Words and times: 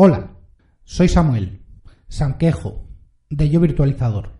Hola, 0.00 0.38
soy 0.84 1.08
Samuel, 1.08 1.60
Sanquejo, 2.06 2.86
de 3.30 3.48
Yo 3.48 3.58
Virtualizador, 3.58 4.30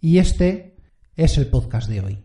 y 0.00 0.20
este 0.20 0.74
es 1.16 1.36
el 1.36 1.50
podcast 1.50 1.90
de 1.90 2.00
hoy. 2.00 2.24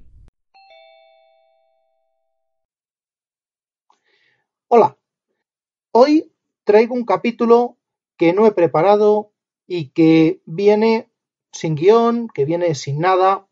Hola, 4.70 4.98
hoy 5.92 6.32
traigo 6.64 6.96
un 6.96 7.04
capítulo 7.04 7.76
que 8.16 8.32
no 8.32 8.48
he 8.48 8.54
preparado 8.54 9.34
y 9.68 9.90
que 9.90 10.42
viene 10.46 11.12
sin 11.52 11.76
guion, 11.76 12.30
que 12.34 12.46
viene 12.46 12.74
sin 12.74 13.00
nada, 13.00 13.48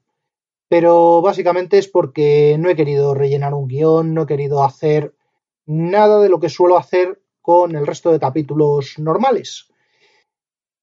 pero 0.69 1.21
básicamente 1.21 1.77
es 1.77 1.89
porque 1.89 2.55
no 2.57 2.69
he 2.69 2.77
querido 2.77 3.13
rellenar 3.13 3.53
un 3.53 3.67
guion, 3.67 4.13
no 4.13 4.21
he 4.21 4.27
querido 4.27 4.63
hacer 4.63 5.13
nada 5.65 6.21
de 6.21 6.29
lo 6.29 6.39
que 6.39 6.47
suelo 6.47 6.77
hacer 6.77 7.18
con 7.41 7.75
el 7.75 7.87
resto 7.87 8.11
de 8.11 8.19
capítulos 8.19 8.97
normales. 8.97 9.67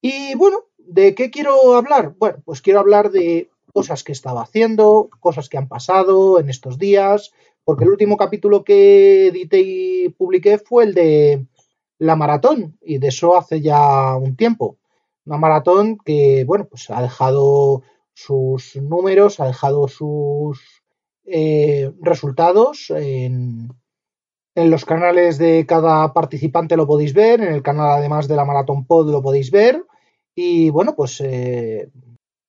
Y 0.01 0.35
bueno, 0.35 0.65
¿de 0.77 1.15
qué 1.15 1.31
quiero 1.31 1.75
hablar? 1.75 2.15
Bueno, 2.17 2.41
pues 2.45 2.61
quiero 2.61 2.79
hablar 2.79 3.11
de 3.11 3.49
cosas 3.73 4.03
que 4.03 4.11
estaba 4.11 4.41
haciendo, 4.41 5.09
cosas 5.19 5.49
que 5.49 5.57
han 5.57 5.67
pasado 5.67 6.39
en 6.39 6.49
estos 6.49 6.77
días, 6.77 7.33
porque 7.63 7.83
el 7.83 7.91
último 7.91 8.17
capítulo 8.17 8.63
que 8.63 9.27
edité 9.27 9.61
y 9.61 10.09
publiqué 10.09 10.57
fue 10.57 10.85
el 10.85 10.93
de 10.93 11.45
la 11.99 12.15
maratón, 12.15 12.77
y 12.81 12.99
de 12.99 13.07
eso 13.09 13.37
hace 13.37 13.61
ya 13.61 14.15
un 14.15 14.35
tiempo. 14.35 14.77
Una 15.25 15.37
maratón 15.37 15.97
que, 15.97 16.43
bueno, 16.45 16.67
pues 16.67 16.89
ha 16.89 17.01
dejado 17.01 17.83
sus 18.13 18.75
números, 18.77 19.39
ha 19.39 19.47
dejado 19.47 19.87
sus 19.87 20.61
eh, 21.25 21.91
resultados 22.01 22.89
en, 22.91 23.69
en 24.57 24.71
los 24.71 24.85
canales 24.85 25.37
de 25.37 25.67
cada 25.67 26.13
participante 26.13 26.75
lo 26.75 26.87
podéis 26.87 27.13
ver, 27.13 27.41
en 27.41 27.53
el 27.53 27.61
canal 27.61 27.91
además 27.91 28.27
de 28.27 28.35
la 28.35 28.43
Maratón 28.43 28.87
Pod 28.87 29.11
lo 29.11 29.21
podéis 29.21 29.51
ver. 29.51 29.85
Y 30.33 30.71
bueno, 30.71 30.95
pues 30.95 31.21
eh, 31.21 31.91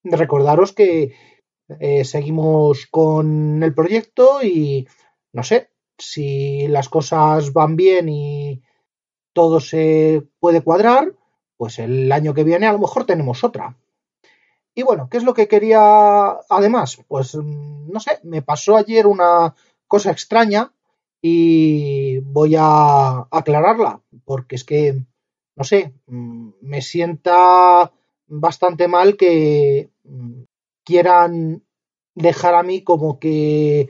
recordaros 0.04 0.72
que 0.72 1.12
eh, 1.78 2.04
seguimos 2.06 2.86
con 2.86 3.62
el 3.62 3.74
proyecto 3.74 4.42
y 4.42 4.88
no 5.34 5.42
sé, 5.42 5.68
si 5.98 6.66
las 6.68 6.88
cosas 6.88 7.52
van 7.52 7.76
bien 7.76 8.08
y 8.08 8.62
todo 9.34 9.60
se 9.60 10.22
puede 10.40 10.62
cuadrar, 10.62 11.12
pues 11.58 11.78
el 11.78 12.10
año 12.10 12.32
que 12.32 12.44
viene 12.44 12.66
a 12.66 12.72
lo 12.72 12.78
mejor 12.78 13.04
tenemos 13.04 13.44
otra. 13.44 13.76
Y 14.74 14.82
bueno, 14.82 15.10
¿qué 15.10 15.18
es 15.18 15.24
lo 15.24 15.34
que 15.34 15.46
quería 15.46 16.38
además? 16.48 17.04
Pues 17.06 17.34
no 17.34 18.00
sé, 18.00 18.18
me 18.22 18.40
pasó 18.40 18.78
ayer 18.78 19.06
una 19.06 19.54
cosa 19.86 20.10
extraña 20.10 20.72
y 21.20 22.18
voy 22.18 22.54
a 22.56 23.26
aclararla, 23.30 24.02
porque 24.24 24.56
es 24.56 24.64
que, 24.64 24.94
no 25.56 25.64
sé, 25.64 25.94
mm, 26.06 26.50
me 26.62 26.82
sienta 26.82 27.92
bastante 28.26 28.88
mal 28.88 29.16
que 29.16 29.90
mm, 30.04 30.42
quieran 30.84 31.64
dejar 32.14 32.54
a 32.54 32.62
mí 32.62 32.82
como 32.82 33.18
que 33.18 33.88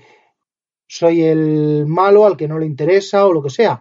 soy 0.87 1.23
el 1.23 1.87
malo 1.87 2.25
al 2.25 2.37
que 2.37 2.49
no 2.49 2.59
le 2.59 2.67
interesa 2.67 3.27
o 3.27 3.33
lo 3.33 3.43
que 3.43 3.51
sea. 3.51 3.81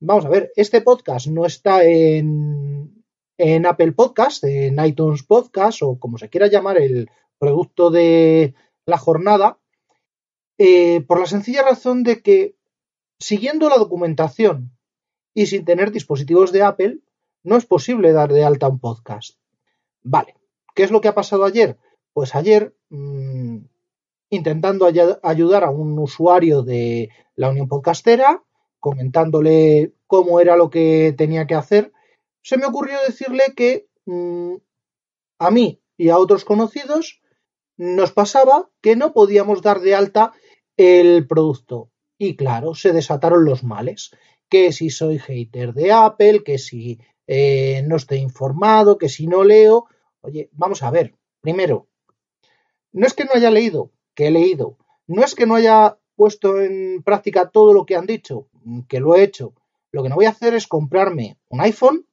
Vamos 0.00 0.26
a 0.26 0.28
ver, 0.28 0.52
este 0.56 0.80
podcast 0.80 1.26
no 1.28 1.46
está 1.46 1.84
en, 1.84 3.04
en 3.36 3.66
Apple 3.66 3.92
Podcast, 3.92 4.44
en 4.44 4.84
iTunes 4.84 5.22
Podcast 5.22 5.82
o 5.82 5.98
como 5.98 6.18
se 6.18 6.28
quiera 6.28 6.48
llamar 6.48 6.78
el 6.78 7.08
producto 7.38 7.90
de 7.90 8.54
la 8.86 8.98
jornada, 8.98 9.58
eh, 10.58 11.02
por 11.02 11.20
la 11.20 11.26
sencilla 11.26 11.62
razón 11.62 12.02
de 12.02 12.20
que, 12.20 12.56
siguiendo 13.18 13.68
la 13.68 13.78
documentación 13.78 14.72
y 15.34 15.46
sin 15.46 15.64
tener 15.64 15.92
dispositivos 15.92 16.52
de 16.52 16.62
Apple, 16.62 16.98
no 17.44 17.56
es 17.56 17.64
posible 17.64 18.12
dar 18.12 18.32
de 18.32 18.44
alta 18.44 18.68
un 18.68 18.80
podcast. 18.80 19.38
Vale, 20.02 20.34
¿qué 20.74 20.82
es 20.82 20.90
lo 20.90 21.00
que 21.00 21.08
ha 21.08 21.14
pasado 21.14 21.44
ayer? 21.44 21.78
Pues 22.12 22.34
ayer, 22.34 22.74
mmm, 22.90 23.58
intentando 24.30 24.86
ay 24.86 24.98
ayudar 25.22 25.64
a 25.64 25.70
un 25.70 25.98
usuario 25.98 26.62
de 26.62 27.10
la 27.36 27.50
Unión 27.50 27.68
Podcastera, 27.68 28.42
comentándole 28.80 29.92
cómo 30.06 30.40
era 30.40 30.56
lo 30.56 30.70
que 30.70 31.14
tenía 31.16 31.46
que 31.46 31.54
hacer, 31.54 31.92
se 32.42 32.56
me 32.56 32.66
ocurrió 32.66 32.98
decirle 33.06 33.54
que 33.56 33.88
mmm, 34.06 34.54
a 35.38 35.50
mí 35.50 35.80
y 35.96 36.08
a 36.08 36.18
otros 36.18 36.44
conocidos 36.44 37.20
nos 37.76 38.12
pasaba 38.12 38.68
que 38.80 38.96
no 38.96 39.12
podíamos 39.12 39.62
dar 39.62 39.80
de 39.80 39.94
alta 39.94 40.32
el 40.78 41.26
producto. 41.26 41.90
Y 42.16 42.36
claro, 42.36 42.74
se 42.74 42.92
desataron 42.92 43.44
los 43.44 43.62
males. 43.62 44.12
Que 44.48 44.72
si 44.72 44.88
soy 44.88 45.18
hater 45.18 45.74
de 45.74 45.92
Apple, 45.92 46.42
que 46.42 46.56
si 46.56 47.00
eh, 47.26 47.84
no 47.86 47.96
estoy 47.96 48.18
informado, 48.18 48.96
que 48.96 49.10
si 49.10 49.26
no 49.26 49.44
leo. 49.44 49.86
Oye, 50.22 50.48
vamos 50.52 50.82
a 50.82 50.90
ver. 50.90 51.14
Primero, 51.42 51.88
no 52.92 53.06
es 53.06 53.12
que 53.12 53.24
no 53.24 53.32
haya 53.34 53.50
leído, 53.50 53.92
que 54.14 54.28
he 54.28 54.30
leído. 54.30 54.78
No 55.06 55.22
es 55.22 55.34
que 55.34 55.46
no 55.46 55.54
haya 55.54 55.98
puesto 56.16 56.60
en 56.60 57.02
práctica 57.04 57.50
todo 57.50 57.74
lo 57.74 57.84
que 57.84 57.96
han 57.96 58.06
dicho, 58.06 58.48
que 58.88 59.00
lo 59.00 59.14
he 59.14 59.22
hecho. 59.22 59.54
Lo 59.92 60.02
que 60.02 60.08
no 60.08 60.16
voy 60.16 60.26
a 60.26 60.30
hacer 60.30 60.54
es 60.54 60.66
comprarme 60.66 61.38
un 61.48 61.60
iPhone 61.60 62.06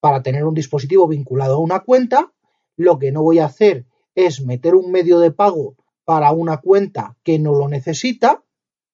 para 0.00 0.22
tener 0.22 0.44
un 0.44 0.54
dispositivo 0.54 1.06
vinculado 1.06 1.56
a 1.56 1.60
una 1.60 1.80
cuenta. 1.80 2.32
Lo 2.76 2.98
que 2.98 3.12
no 3.12 3.22
voy 3.22 3.38
a 3.38 3.46
hacer 3.46 3.86
es 4.14 4.44
meter 4.44 4.74
un 4.74 4.90
medio 4.90 5.18
de 5.18 5.30
pago 5.30 5.76
para 6.12 6.30
una 6.32 6.58
cuenta 6.58 7.16
que 7.22 7.38
no 7.38 7.54
lo 7.54 7.68
necesita, 7.68 8.44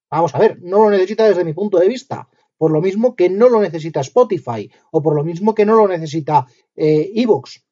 vamos 0.09 0.37
a 0.37 0.39
ver, 0.39 0.63
no 0.63 0.79
lo 0.85 0.89
necesita 0.89 1.27
desde 1.27 1.45
mi 1.45 1.53
punto 1.53 1.81
de 1.81 1.89
vista, 1.89 2.29
por 2.57 2.71
lo 2.71 2.81
mismo 2.81 3.17
que 3.17 3.29
no 3.29 3.49
lo 3.49 3.61
necesita 3.61 4.03
Spotify 4.03 4.71
o 4.93 5.03
por 5.03 5.17
lo 5.17 5.25
mismo 5.25 5.53
que 5.53 5.67
no 5.67 5.75
lo 5.75 5.89
necesita 5.89 6.47
Evox. 6.77 7.57
Eh, 7.57 7.63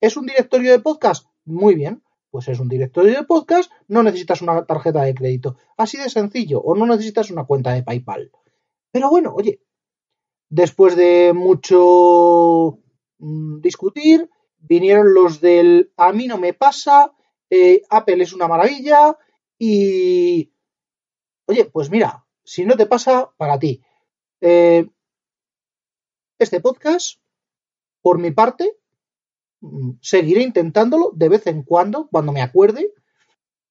¿Es 0.00 0.16
un 0.16 0.24
directorio 0.26 0.70
de 0.70 0.78
podcast? 0.78 1.26
Muy 1.44 1.74
bien, 1.74 2.04
pues 2.30 2.46
es 2.46 2.60
un 2.60 2.68
directorio 2.68 3.12
de 3.12 3.24
podcast, 3.24 3.72
no 3.88 4.04
necesitas 4.04 4.40
una 4.40 4.64
tarjeta 4.64 5.02
de 5.02 5.16
crédito, 5.16 5.56
así 5.76 5.96
de 5.96 6.08
sencillo, 6.08 6.60
o 6.60 6.76
no 6.76 6.86
necesitas 6.86 7.32
una 7.32 7.46
cuenta 7.46 7.72
de 7.72 7.82
PayPal. 7.82 8.30
Pero 8.92 9.10
bueno, 9.10 9.34
oye, 9.34 9.64
después 10.48 10.94
de 10.94 11.32
mucho 11.34 12.78
mmm, 13.18 13.60
discutir, 13.60 14.30
vinieron 14.60 15.12
los 15.12 15.40
del 15.40 15.92
a 15.96 16.12
mí 16.12 16.28
no 16.28 16.38
me 16.38 16.54
pasa, 16.54 17.12
eh, 17.50 17.82
Apple 17.90 18.22
es 18.22 18.32
una 18.32 18.48
maravilla 18.48 19.18
y... 19.58 20.52
Oye, 21.46 21.64
pues 21.64 21.90
mira, 21.90 22.24
si 22.44 22.64
no 22.64 22.76
te 22.76 22.86
pasa, 22.86 23.32
para 23.36 23.58
ti. 23.58 23.82
Eh, 24.40 24.88
este 26.38 26.60
podcast, 26.60 27.20
por 28.00 28.18
mi 28.18 28.30
parte, 28.30 28.76
mm, 29.60 29.90
seguiré 30.00 30.42
intentándolo 30.42 31.10
de 31.14 31.28
vez 31.28 31.46
en 31.48 31.64
cuando, 31.64 32.08
cuando 32.08 32.32
me 32.32 32.40
acuerde. 32.40 32.94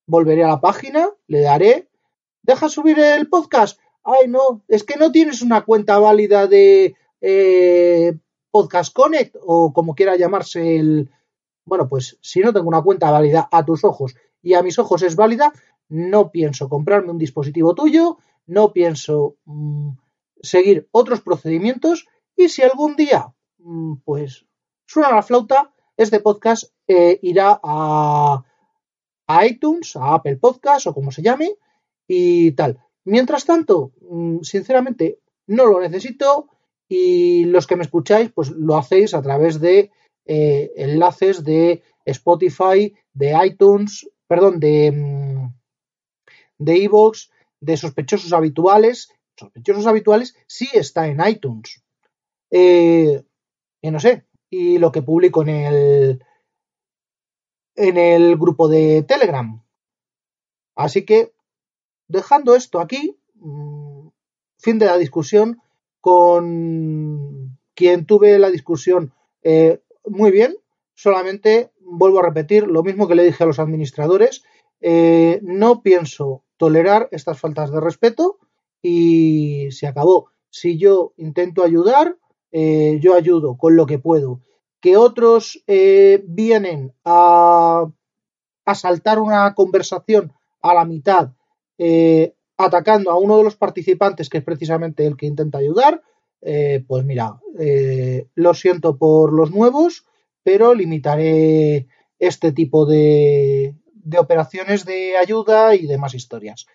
Volveré 0.05 0.43
a 0.43 0.49
la 0.49 0.61
página, 0.61 1.09
le 1.27 1.41
daré. 1.41 1.89
¿Deja 2.41 2.67
subir 2.67 2.99
el 2.99 3.29
podcast? 3.29 3.79
Ay, 4.03 4.27
no, 4.27 4.63
es 4.67 4.83
que 4.83 4.97
no 4.97 5.11
tienes 5.11 5.41
una 5.41 5.63
cuenta 5.63 5.99
válida 5.99 6.47
de 6.47 6.95
eh, 7.21 8.13
Podcast 8.51 8.93
Connect 8.93 9.35
o 9.41 9.71
como 9.71 9.95
quiera 9.95 10.15
llamarse 10.15 10.77
el, 10.77 11.09
bueno, 11.69 11.87
pues 11.87 12.17
si 12.19 12.41
no 12.41 12.51
tengo 12.51 12.67
una 12.67 12.81
cuenta 12.81 13.11
válida 13.11 13.47
a 13.51 13.63
tus 13.63 13.83
ojos 13.83 14.15
y 14.41 14.55
a 14.55 14.63
mis 14.63 14.79
ojos 14.79 15.03
es 15.03 15.15
válida, 15.15 15.53
no 15.87 16.31
pienso 16.31 16.67
comprarme 16.67 17.11
un 17.11 17.17
dispositivo 17.17 17.75
tuyo, 17.75 18.17
no 18.47 18.73
pienso 18.73 19.37
mmm, 19.45 19.91
seguir 20.41 20.89
otros 20.91 21.21
procedimientos 21.21 22.07
y 22.35 22.49
si 22.49 22.63
algún 22.63 22.95
día, 22.95 23.33
mmm, 23.59 23.97
pues, 24.03 24.45
suena 24.85 25.11
la 25.11 25.21
flauta, 25.21 25.71
este 25.95 26.19
podcast 26.19 26.71
eh, 26.87 27.19
irá 27.21 27.59
a, 27.61 28.43
iTunes, 29.45 29.95
a 29.95 30.15
Apple 30.15 30.37
Podcast 30.37 30.87
o 30.87 30.93
como 30.93 31.11
se 31.11 31.21
llame 31.21 31.51
y 32.07 32.51
tal. 32.53 32.79
Mientras 33.05 33.45
tanto, 33.45 33.91
mmm, 34.01 34.39
sinceramente, 34.41 35.19
no 35.45 35.65
lo 35.65 35.79
necesito 35.79 36.47
y 36.87 37.45
los 37.45 37.67
que 37.67 37.75
me 37.75 37.83
escucháis, 37.83 38.31
pues 38.31 38.49
lo 38.49 38.75
hacéis 38.75 39.13
a 39.13 39.21
través 39.21 39.59
de 39.59 39.91
eh, 40.31 40.71
enlaces 40.75 41.43
de 41.43 41.81
Spotify, 42.05 42.95
de 43.13 43.35
iTunes, 43.45 44.07
perdón, 44.27 44.59
de 44.59 44.91
mm, 44.91 45.53
de 46.59 46.77
iVoox, 46.77 47.29
de 47.59 47.77
sospechosos 47.77 48.31
habituales. 48.33 49.09
Sospechosos 49.35 49.87
habituales 49.87 50.35
sí 50.47 50.69
está 50.73 51.07
en 51.07 51.19
iTunes. 51.27 51.81
eh, 52.51 53.23
y 53.81 53.91
no 53.91 53.99
sé, 53.99 54.25
y 54.49 54.77
lo 54.77 54.91
que 54.91 55.01
publico 55.01 55.41
en 55.41 55.49
el, 55.49 56.23
en 57.75 57.97
el 57.97 58.37
grupo 58.37 58.67
de 58.67 59.03
Telegram. 59.03 59.63
Así 60.75 61.05
que, 61.05 61.33
dejando 62.07 62.55
esto 62.55 62.79
aquí, 62.79 63.17
mm, 63.35 64.09
fin 64.57 64.79
de 64.79 64.85
la 64.85 64.97
discusión 64.97 65.61
con 66.01 67.57
quien 67.75 68.05
tuve 68.05 68.37
la 68.39 68.49
discusión 68.49 69.13
eh, 69.43 69.81
muy 70.09 70.31
bien, 70.31 70.55
solamente 70.95 71.71
vuelvo 71.79 72.19
a 72.19 72.23
repetir 72.23 72.67
lo 72.67 72.83
mismo 72.83 73.07
que 73.07 73.15
le 73.15 73.23
dije 73.23 73.43
a 73.43 73.47
los 73.47 73.59
administradores, 73.59 74.43
eh, 74.81 75.39
no 75.43 75.81
pienso 75.81 76.43
tolerar 76.57 77.09
estas 77.11 77.39
faltas 77.39 77.71
de 77.71 77.79
respeto 77.79 78.37
y 78.81 79.71
se 79.71 79.87
acabó. 79.87 80.31
Si 80.49 80.77
yo 80.77 81.13
intento 81.17 81.63
ayudar, 81.63 82.17
eh, 82.51 82.99
yo 83.01 83.15
ayudo 83.15 83.57
con 83.57 83.75
lo 83.75 83.85
que 83.85 83.99
puedo. 83.99 84.41
Que 84.81 84.97
otros 84.97 85.63
eh, 85.67 86.23
vienen 86.25 86.93
a, 87.03 87.89
a, 88.65 88.75
saltar 88.75 89.19
una 89.19 89.53
conversación 89.53 90.33
a 90.61 90.73
la 90.73 90.85
mitad 90.85 91.31
atacando 92.57 93.09
a 93.09 93.17
uno 93.17 93.37
de 93.37 93.43
los 93.45 93.55
participantes 93.55 94.27
que 94.27 94.39
es 94.39 94.43
precisamente 94.43 95.05
el 95.05 95.15
que 95.15 95.27
intenta 95.27 95.59
ayudar, 95.59 96.01
pues 96.41 97.05
mira, 97.05 97.39
lo 98.35 98.53
siento 98.53 98.97
por 98.97 99.33
los 99.33 99.51
nuevos, 99.51 100.05
pero 100.43 100.73
limitaré 100.73 101.87
este 102.17 102.51
tipo 102.51 102.85
de, 102.85 103.75
de 104.09 104.19
operaciones 104.19 104.85
de 104.85 105.17
ayuda 105.17 105.75
y 105.75 105.85
demás 105.85 106.13
historias. 106.13 106.65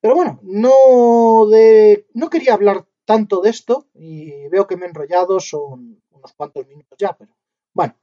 Pero 0.00 0.16
bueno, 0.16 0.38
no, 0.42 1.46
de, 1.48 2.06
no 2.12 2.28
quería 2.28 2.52
hablar 2.52 2.86
tanto 3.06 3.40
de 3.40 3.48
esto 3.48 3.86
y 3.94 4.48
veo 4.48 4.66
que 4.66 4.76
me 4.76 4.84
he 4.84 4.88
enrollado, 4.90 5.40
son 5.40 6.02
unos 6.10 6.32
cuantos 6.34 6.66
minutos 6.66 6.98
ya, 6.98 7.16
pero 7.16 7.34
bueno. 7.72 7.96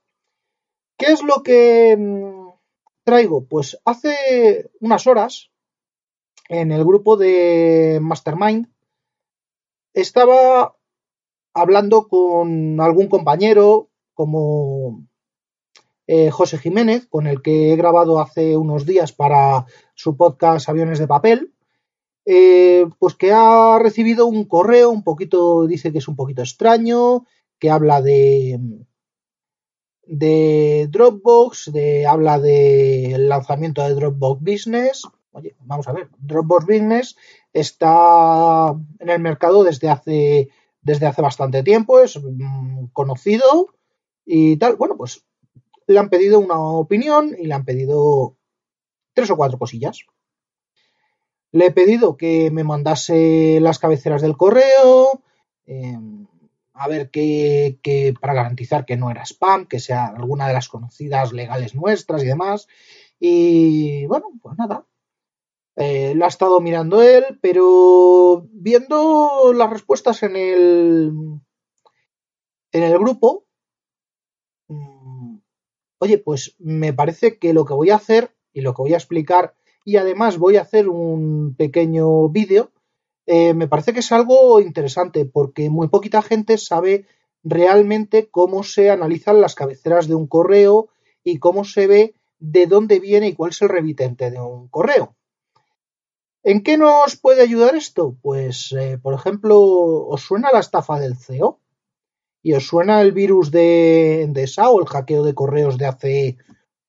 ¿Qué 0.97 1.11
es 1.11 1.21
lo 1.21 1.43
que 1.43 1.95
mm, 1.95 2.49
traigo? 3.03 3.45
Pues 3.45 3.79
hace 3.85 4.71
unas 4.79 5.05
horas 5.05 5.51
en 6.49 6.71
el 6.71 6.83
grupo 6.83 7.17
de 7.17 7.99
Mastermind 8.01 8.70
estaba 9.93 10.75
hablando 11.53 12.07
con 12.07 12.79
algún 12.79 13.07
compañero 13.07 13.89
como 14.13 15.05
eh, 16.07 16.29
José 16.29 16.57
Jiménez, 16.57 17.07
con 17.07 17.27
el 17.27 17.41
que 17.41 17.71
he 17.71 17.75
grabado 17.75 18.19
hace 18.19 18.57
unos 18.57 18.85
días 18.85 19.11
para 19.13 19.65
su 19.95 20.17
podcast 20.17 20.67
Aviones 20.67 20.99
de 20.99 21.07
Papel, 21.07 21.53
eh, 22.25 22.85
pues 22.99 23.15
que 23.15 23.31
ha 23.31 23.79
recibido 23.79 24.25
un 24.27 24.45
correo 24.45 24.89
un 24.89 25.03
poquito, 25.03 25.67
dice 25.67 25.91
que 25.91 25.99
es 25.99 26.07
un 26.07 26.15
poquito 26.15 26.41
extraño, 26.41 27.25
que 27.59 27.69
habla 27.69 28.01
de, 28.01 28.59
de 30.05 30.87
Dropbox, 30.89 31.71
de, 31.71 32.05
habla 32.05 32.39
del 32.39 33.29
lanzamiento 33.29 33.81
de 33.81 33.95
Dropbox 33.95 34.41
Business. 34.41 35.03
Oye, 35.31 35.55
vamos 35.61 35.87
a 35.87 35.93
ver, 35.93 36.09
Dropbox 36.19 36.65
Business 36.65 37.15
está 37.53 38.75
en 38.99 39.09
el 39.09 39.19
mercado 39.19 39.63
desde 39.63 39.89
hace, 39.89 40.49
desde 40.81 41.07
hace 41.07 41.21
bastante 41.21 41.63
tiempo, 41.63 41.99
es 41.99 42.19
mm, 42.21 42.87
conocido 42.93 43.67
y 44.25 44.57
tal. 44.57 44.75
Bueno, 44.75 44.97
pues 44.97 45.23
le 45.87 45.99
han 45.99 46.09
pedido 46.09 46.39
una 46.39 46.59
opinión 46.59 47.35
y 47.37 47.47
le 47.47 47.53
han 47.53 47.65
pedido 47.65 48.37
tres 49.13 49.29
o 49.29 49.37
cuatro 49.37 49.59
cosillas. 49.59 50.05
Le 51.51 51.67
he 51.67 51.71
pedido 51.71 52.15
que 52.15 52.49
me 52.49 52.63
mandase 52.63 53.59
las 53.61 53.77
cabeceras 53.77 54.21
del 54.21 54.37
correo, 54.37 55.21
em, 55.65 56.27
a 56.73 56.87
ver 56.87 57.11
que, 57.11 58.13
para 58.19 58.33
garantizar 58.33 58.85
que 58.85 58.95
no 58.95 59.11
era 59.11 59.25
spam, 59.25 59.67
que 59.67 59.79
sea 59.79 60.05
alguna 60.05 60.47
de 60.47 60.53
las 60.53 60.69
conocidas 60.69 61.33
legales 61.33 61.75
nuestras 61.75 62.23
y 62.23 62.27
demás. 62.27 62.67
Y 63.19 64.05
bueno, 64.07 64.27
pues 64.41 64.57
nada. 64.57 64.85
Eh, 65.77 66.13
lo 66.15 66.25
ha 66.25 66.27
estado 66.27 66.59
mirando 66.59 67.01
él, 67.01 67.23
pero 67.41 68.47
viendo 68.51 69.53
las 69.53 69.69
respuestas 69.69 70.23
en 70.23 70.35
el 70.35 71.13
en 72.73 72.83
el 72.83 72.97
grupo, 72.99 73.45
oye, 75.99 76.17
pues 76.17 76.55
me 76.59 76.93
parece 76.93 77.37
que 77.37 77.53
lo 77.53 77.65
que 77.65 77.73
voy 77.73 77.89
a 77.89 77.95
hacer 77.95 78.35
y 78.53 78.61
lo 78.61 78.73
que 78.73 78.81
voy 78.81 78.93
a 78.93 78.97
explicar 78.97 79.55
y 79.85 79.97
además 79.97 80.37
voy 80.37 80.57
a 80.57 80.61
hacer 80.61 80.89
un 80.89 81.55
pequeño 81.55 82.29
vídeo, 82.29 82.71
eh, 83.25 83.53
me 83.53 83.67
parece 83.67 83.93
que 83.93 83.99
es 83.99 84.11
algo 84.11 84.59
interesante 84.61 85.25
porque 85.25 85.69
muy 85.69 85.87
poquita 85.89 86.21
gente 86.21 86.57
sabe 86.57 87.05
realmente 87.43 88.29
cómo 88.29 88.63
se 88.63 88.89
analizan 88.89 89.41
las 89.41 89.55
cabeceras 89.55 90.07
de 90.07 90.15
un 90.15 90.27
correo 90.27 90.89
y 91.23 91.39
cómo 91.39 91.63
se 91.63 91.87
ve 91.87 92.15
de 92.39 92.67
dónde 92.67 92.99
viene 92.99 93.27
y 93.27 93.33
cuál 93.33 93.51
es 93.51 93.61
el 93.61 93.69
remitente 93.69 94.31
de 94.31 94.39
un 94.39 94.67
correo. 94.67 95.15
¿En 96.43 96.63
qué 96.63 96.77
nos 96.77 97.17
puede 97.17 97.43
ayudar 97.43 97.75
esto? 97.75 98.17
Pues, 98.21 98.71
eh, 98.71 98.97
por 98.97 99.13
ejemplo, 99.13 99.59
¿os 99.59 100.21
suena 100.21 100.49
la 100.51 100.59
estafa 100.59 100.99
del 100.99 101.15
CEO? 101.17 101.59
y 102.43 102.53
os 102.53 102.65
suena 102.65 103.01
el 103.01 103.11
virus 103.11 103.51
de 103.51 104.23
Endesa 104.23 104.71
o 104.71 104.81
el 104.81 104.87
hackeo 104.87 105.21
de 105.23 105.35
correos 105.35 105.77
de 105.77 105.85
hace 105.85 106.37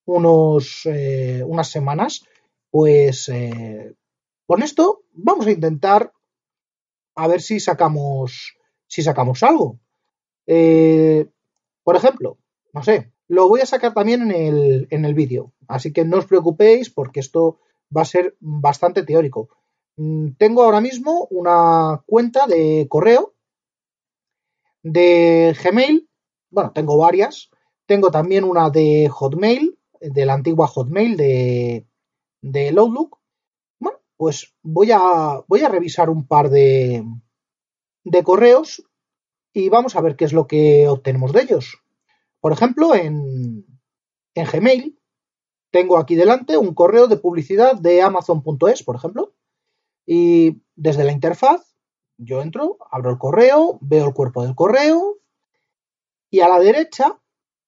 unos, 0.06 0.86
eh, 0.86 1.44
unas 1.46 1.68
semanas, 1.68 2.24
pues 2.70 3.28
eh, 3.28 3.94
con 4.46 4.62
esto 4.62 5.02
vamos 5.12 5.46
a 5.46 5.50
intentar 5.50 6.10
a 7.14 7.28
ver 7.28 7.42
si 7.42 7.60
sacamos, 7.60 8.56
si 8.86 9.02
sacamos 9.02 9.42
algo. 9.42 9.78
Por 10.46 11.96
ejemplo, 11.96 12.38
no 12.72 12.82
sé, 12.82 13.12
lo 13.28 13.46
voy 13.46 13.60
a 13.60 13.66
sacar 13.66 13.92
también 13.92 14.22
en 14.22 14.30
el, 14.30 14.86
en 14.88 15.04
el 15.04 15.12
vídeo, 15.12 15.52
así 15.68 15.92
que 15.92 16.06
no 16.06 16.16
os 16.16 16.24
preocupéis 16.24 16.88
porque 16.88 17.20
esto 17.20 17.58
va 17.94 18.02
a 18.02 18.06
ser 18.06 18.36
bastante 18.40 19.02
teórico. 19.02 19.48
Mm, 19.96 20.32
tengo 20.38 20.62
ahora 20.62 20.80
mismo 20.80 21.26
una 21.30 22.02
cuenta 22.06 22.46
de 22.46 22.86
correo 22.88 23.34
de 24.82 25.56
Gmail, 25.62 26.08
bueno, 26.50 26.72
tengo 26.72 26.98
varias. 26.98 27.50
Tengo 27.86 28.10
también 28.10 28.44
una 28.44 28.70
de 28.70 29.08
Hotmail, 29.08 29.78
de 30.00 30.26
la 30.26 30.34
antigua 30.34 30.66
Hotmail 30.66 31.16
de, 31.16 31.86
de 32.40 32.68
Outlook. 32.68 33.18
Bueno, 33.78 33.98
pues 34.16 34.54
voy 34.62 34.90
a, 34.92 35.42
voy 35.46 35.60
a 35.60 35.68
revisar 35.68 36.10
un 36.10 36.26
par 36.26 36.50
de, 36.50 37.04
de 38.04 38.22
correos 38.22 38.84
y 39.52 39.68
vamos 39.68 39.96
a 39.96 40.00
ver 40.00 40.16
qué 40.16 40.24
es 40.24 40.32
lo 40.32 40.46
que 40.46 40.88
obtenemos 40.88 41.32
de 41.32 41.42
ellos. 41.42 41.78
Por 42.40 42.52
ejemplo, 42.52 42.94
en, 42.94 43.64
en 44.34 44.46
Gmail 44.46 44.98
tengo 45.72 45.98
aquí 45.98 46.14
delante 46.14 46.56
un 46.56 46.74
correo 46.74 47.08
de 47.08 47.16
publicidad 47.16 47.74
de 47.74 48.02
Amazon.es, 48.02 48.82
por 48.84 48.94
ejemplo, 48.94 49.32
y 50.06 50.62
desde 50.76 51.02
la 51.02 51.12
interfaz 51.12 51.74
yo 52.18 52.42
entro, 52.42 52.78
abro 52.90 53.10
el 53.10 53.18
correo, 53.18 53.78
veo 53.80 54.06
el 54.06 54.14
cuerpo 54.14 54.44
del 54.44 54.54
correo 54.54 55.18
y 56.30 56.40
a 56.40 56.48
la 56.48 56.60
derecha 56.60 57.18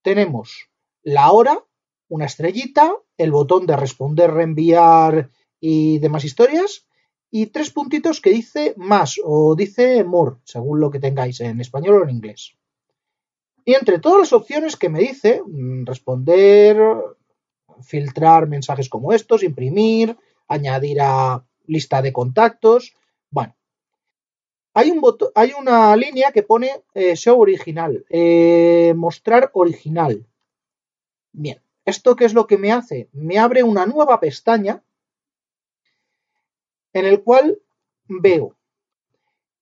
tenemos 0.02 0.68
la 1.02 1.32
hora, 1.32 1.64
una 2.08 2.26
estrellita, 2.26 2.94
el 3.16 3.32
botón 3.32 3.66
de 3.66 3.76
responder, 3.76 4.30
reenviar 4.32 5.30
y 5.58 5.98
demás 5.98 6.24
historias 6.24 6.86
y 7.30 7.46
tres 7.46 7.70
puntitos 7.70 8.20
que 8.20 8.30
dice 8.30 8.74
más 8.76 9.16
o 9.24 9.56
dice 9.56 10.04
more, 10.04 10.36
según 10.44 10.78
lo 10.78 10.90
que 10.90 11.00
tengáis 11.00 11.40
en 11.40 11.60
español 11.60 12.00
o 12.00 12.04
en 12.04 12.10
inglés. 12.10 12.54
Y 13.64 13.74
entre 13.74 13.98
todas 13.98 14.20
las 14.20 14.32
opciones 14.34 14.76
que 14.76 14.90
me 14.90 15.00
dice, 15.00 15.42
mm, 15.44 15.86
responder, 15.86 16.76
filtrar 17.82 18.48
mensajes 18.48 18.88
como 18.88 19.12
estos, 19.12 19.42
imprimir, 19.42 20.16
añadir 20.48 21.00
a 21.00 21.44
lista 21.66 22.02
de 22.02 22.12
contactos, 22.12 22.94
bueno, 23.30 23.56
hay, 24.74 24.90
un 24.90 25.02
hay 25.34 25.52
una 25.58 25.96
línea 25.96 26.32
que 26.32 26.42
pone 26.42 26.82
eh, 26.94 27.16
show 27.16 27.40
original, 27.40 28.04
eh, 28.08 28.92
mostrar 28.96 29.50
original. 29.54 30.26
Bien, 31.32 31.60
¿esto 31.84 32.16
qué 32.16 32.24
es 32.24 32.34
lo 32.34 32.46
que 32.46 32.58
me 32.58 32.72
hace? 32.72 33.08
Me 33.12 33.38
abre 33.38 33.62
una 33.62 33.86
nueva 33.86 34.20
pestaña 34.20 34.82
en 36.92 37.06
el 37.06 37.22
cual 37.22 37.60
veo 38.08 38.56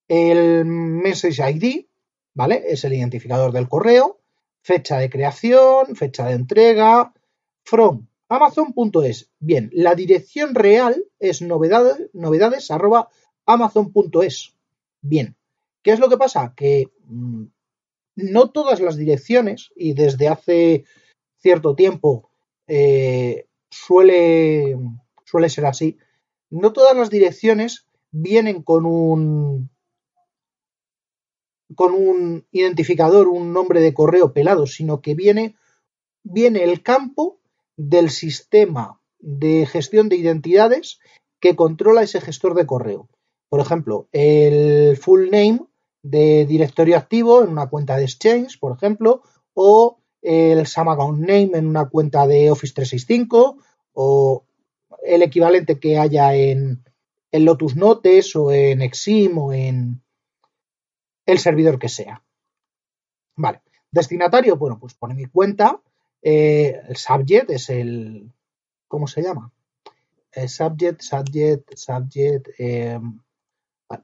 el 0.08 0.64
Message 0.64 1.42
ID, 1.50 1.86
¿vale? 2.34 2.62
Es 2.66 2.84
el 2.84 2.92
identificador 2.92 3.52
del 3.52 3.68
correo, 3.68 4.20
fecha 4.62 4.98
de 4.98 5.10
creación, 5.10 5.96
fecha 5.96 6.26
de 6.26 6.34
entrega, 6.34 7.12
from 7.64 8.08
amazon.es. 8.28 9.30
Bien, 9.38 9.70
la 9.72 9.94
dirección 9.94 10.54
real 10.54 11.04
es 11.18 11.42
novedades. 11.42 12.08
Bien, 15.00 15.36
¿qué 15.82 15.90
es 15.92 15.98
lo 16.00 16.08
que 16.08 16.16
pasa? 16.16 16.54
Que 16.56 16.88
mm, 17.06 17.44
no 18.16 18.50
todas 18.50 18.80
las 18.80 18.96
direcciones, 18.96 19.70
y 19.76 19.94
desde 19.94 20.28
hace 20.28 20.84
cierto 21.38 21.74
tiempo 21.74 22.30
eh, 22.66 23.46
suele, 23.70 24.78
suele 25.24 25.48
ser 25.48 25.66
así, 25.66 25.98
no 26.50 26.72
todas 26.72 26.96
las 26.96 27.10
direcciones 27.10 27.86
vienen 28.10 28.62
con 28.62 28.86
un 28.86 29.70
con 31.74 31.94
un 31.94 32.46
identificador, 32.52 33.28
un 33.28 33.52
nombre 33.52 33.80
de 33.80 33.94
correo 33.94 34.32
pelado, 34.34 34.66
sino 34.66 35.00
que 35.00 35.14
viene, 35.14 35.56
viene 36.22 36.64
el 36.64 36.82
campo 36.82 37.38
del 37.76 38.10
sistema 38.10 39.00
de 39.18 39.66
gestión 39.66 40.08
de 40.08 40.16
identidades 40.16 40.98
que 41.40 41.56
controla 41.56 42.02
ese 42.02 42.20
gestor 42.20 42.54
de 42.54 42.66
correo. 42.66 43.08
Por 43.48 43.60
ejemplo, 43.60 44.08
el 44.12 44.96
full 44.96 45.30
name 45.30 45.60
de 46.02 46.46
directorio 46.46 46.96
activo 46.96 47.42
en 47.42 47.50
una 47.50 47.68
cuenta 47.68 47.96
de 47.96 48.04
Exchange, 48.04 48.58
por 48.58 48.76
ejemplo, 48.76 49.22
o 49.54 49.98
el 50.22 50.66
Samagon 50.66 51.20
Name 51.20 51.50
en 51.54 51.66
una 51.66 51.88
cuenta 51.88 52.26
de 52.26 52.50
Office 52.50 52.72
365, 52.74 53.58
o 53.94 54.44
el 55.04 55.22
equivalente 55.22 55.78
que 55.78 55.98
haya 55.98 56.34
en, 56.34 56.84
en 57.32 57.44
Lotus 57.44 57.76
Notes 57.76 58.34
o 58.36 58.52
en 58.52 58.82
Exim 58.82 59.36
o 59.38 59.52
en 59.52 60.02
el 61.26 61.38
servidor 61.38 61.78
que 61.78 61.88
sea. 61.88 62.24
Vale. 63.36 63.62
Destinatario, 63.90 64.56
bueno, 64.56 64.78
pues 64.78 64.94
pone 64.94 65.14
mi 65.14 65.26
cuenta. 65.26 65.80
Eh, 66.22 66.80
el 66.88 66.96
subject 66.96 67.50
es 67.50 67.68
el. 67.68 68.32
¿Cómo 68.88 69.06
se 69.06 69.22
llama? 69.22 69.52
El 70.30 70.48
subject, 70.48 71.00
subject, 71.00 71.74
subject. 71.74 72.48
Eh, 72.58 73.00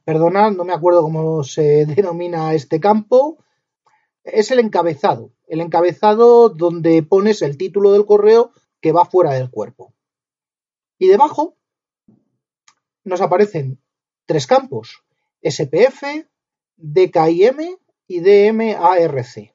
perdonad, 0.04 0.52
no 0.52 0.64
me 0.64 0.72
acuerdo 0.72 1.02
cómo 1.02 1.44
se 1.44 1.86
denomina 1.96 2.52
este 2.54 2.80
campo. 2.80 3.38
Es 4.24 4.50
el 4.50 4.58
encabezado. 4.58 5.32
El 5.46 5.60
encabezado 5.60 6.50
donde 6.50 7.02
pones 7.02 7.40
el 7.42 7.56
título 7.56 7.92
del 7.92 8.04
correo 8.04 8.52
que 8.80 8.92
va 8.92 9.06
fuera 9.06 9.32
del 9.32 9.50
cuerpo. 9.50 9.94
Y 10.98 11.06
debajo 11.06 11.56
nos 13.04 13.20
aparecen 13.20 13.80
tres 14.26 14.46
campos. 14.46 15.02
SPF, 15.42 16.26
DKIM 16.76 17.78
y 18.06 18.20
DMARC. 18.20 19.54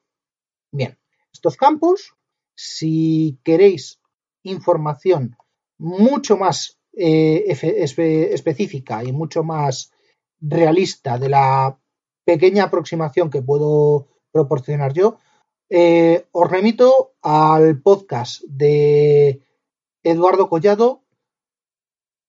Bien, 0.72 0.98
estos 1.32 1.58
campos, 1.58 2.16
si 2.56 3.40
queréis 3.44 4.00
información 4.44 5.38
mucho 5.78 6.38
más 6.38 6.80
eh, 6.94 7.46
específica 8.32 9.04
y 9.04 9.12
mucho 9.12 9.44
más 9.44 9.92
realista 10.40 11.18
de 11.18 11.30
la 11.30 11.80
pequeña 12.26 12.66
aproximación 12.66 13.30
que 13.30 13.42
puedo 13.42 14.08
proporcionar 14.32 14.94
yo, 14.94 15.18
eh, 15.70 16.28
os 16.32 16.50
remito 16.50 17.16
al 17.22 17.82
podcast 17.82 18.44
de 18.44 19.42
Eduardo 20.04 20.50
Collado, 20.50 21.04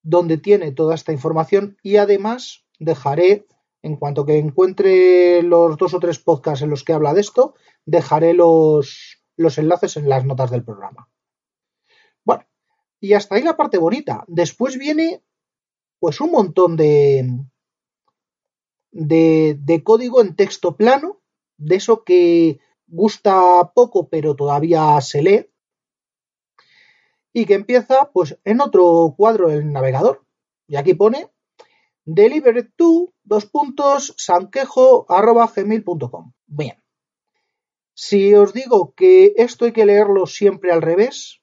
donde 0.02 0.38
tiene 0.38 0.72
toda 0.72 0.94
esta 0.94 1.12
información 1.12 1.76
y 1.82 1.96
además 1.96 2.64
dejaré 2.78 3.46
en 3.82 3.96
cuanto 3.96 4.24
que 4.24 4.38
encuentre 4.38 5.42
los 5.42 5.76
dos 5.76 5.92
o 5.92 6.00
tres 6.00 6.18
podcasts 6.18 6.62
en 6.62 6.70
los 6.70 6.84
que 6.84 6.94
habla 6.94 7.12
de 7.12 7.20
esto, 7.20 7.54
dejaré 7.84 8.32
los, 8.32 9.18
los 9.36 9.58
enlaces 9.58 9.96
en 9.96 10.08
las 10.08 10.24
notas 10.24 10.50
del 10.50 10.64
programa. 10.64 11.08
Bueno, 12.24 12.44
y 13.00 13.14
hasta 13.14 13.34
ahí 13.34 13.42
la 13.42 13.56
parte 13.56 13.78
bonita. 13.78 14.24
Después 14.28 14.78
viene 14.78 15.22
pues 15.98 16.20
un 16.20 16.32
montón 16.32 16.76
de, 16.76 17.26
de, 18.92 19.82
código 19.82 20.20
en 20.20 20.36
texto 20.36 20.76
plano, 20.76 21.20
de 21.56 21.76
eso 21.76 22.04
que 22.04 22.60
gusta 22.86 23.72
poco 23.74 24.08
pero 24.08 24.36
todavía 24.36 25.00
se 25.00 25.22
lee, 25.22 25.50
y 27.32 27.46
que 27.46 27.54
empieza 27.54 28.10
pues 28.12 28.38
en 28.44 28.60
otro 28.60 29.14
cuadro 29.16 29.48
del 29.48 29.72
navegador. 29.72 30.24
Y 30.66 30.76
aquí 30.76 30.94
pone 30.94 31.30
delivered 32.04 32.70
to 32.76 33.12
dos 33.24 33.46
puntos 33.46 34.14
sanquejo 34.16 35.06
arroba 35.08 35.50
gmail.com. 35.54 36.32
Bien. 36.46 36.83
Si 37.94 38.34
os 38.34 38.52
digo 38.52 38.92
que 38.94 39.34
esto 39.36 39.64
hay 39.64 39.72
que 39.72 39.86
leerlo 39.86 40.26
siempre 40.26 40.72
al 40.72 40.82
revés, 40.82 41.40